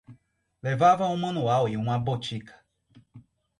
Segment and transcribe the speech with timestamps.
[0.63, 2.59] levava um Manual e uma botica.